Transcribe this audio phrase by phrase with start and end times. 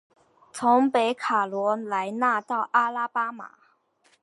[0.51, 3.51] 从北卡罗来纳到阿拉巴马。